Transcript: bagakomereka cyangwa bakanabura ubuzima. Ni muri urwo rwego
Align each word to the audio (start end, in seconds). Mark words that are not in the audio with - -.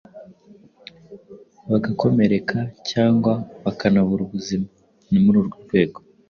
bagakomereka 1.69 2.57
cyangwa 2.89 3.33
bakanabura 3.63 4.21
ubuzima. 4.25 4.67
Ni 5.11 5.19
muri 5.23 5.37
urwo 5.41 5.57
rwego 5.65 5.97